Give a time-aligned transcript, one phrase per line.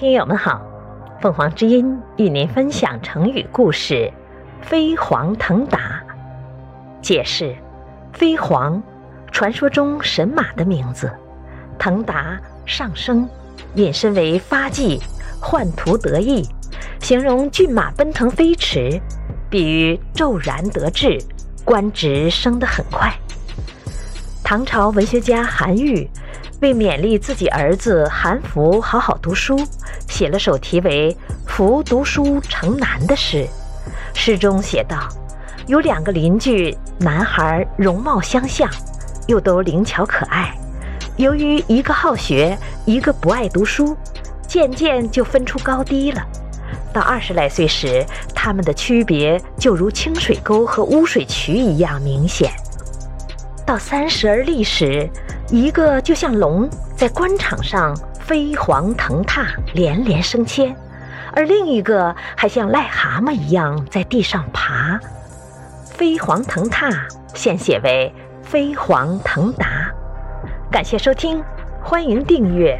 [0.00, 0.62] 听友们好，
[1.20, 4.08] 凤凰之音与您分享成语故事
[4.62, 6.00] “飞黄腾达”。
[7.02, 7.52] 解释：
[8.12, 8.80] 飞黄，
[9.32, 11.08] 传说中神马的名字；
[11.80, 13.28] 腾达，上升，
[13.74, 15.02] 引申为发迹、
[15.42, 16.46] 宦途得意，
[17.00, 19.00] 形容骏马奔腾飞驰，
[19.50, 21.18] 比喻骤然得志，
[21.64, 23.12] 官职升得很快。
[24.44, 26.08] 唐朝文学家韩愈。
[26.60, 29.56] 为勉励自己儿子韩福好好读书，
[30.08, 31.16] 写了首题为
[31.48, 33.46] 《福读书成难》的诗。
[34.12, 35.08] 诗中写道：
[35.68, 38.68] 有两个邻居，男孩容貌相像，
[39.28, 40.52] 又都灵巧可爱。
[41.16, 43.96] 由于一个好学，一个不爱读书，
[44.48, 46.20] 渐渐就分出高低了。
[46.92, 48.04] 到二十来岁时，
[48.34, 52.50] 他们的区别就如清水沟和污水渠一样明显。
[53.64, 55.08] 到三十而立时，
[55.50, 60.76] 一个就像龙在官场上飞黄腾达、连连升迁，
[61.32, 65.00] 而另一个还像癞蛤蟆一样在地上爬。
[65.84, 66.90] 飞黄腾达
[67.34, 69.90] 现写为飞黄腾达。
[70.70, 71.42] 感谢收听，
[71.82, 72.78] 欢迎订阅。